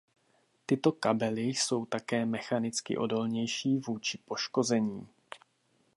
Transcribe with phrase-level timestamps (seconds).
[0.65, 5.07] Tyto kabely jsou také mechanicky odolnější vůči poškození.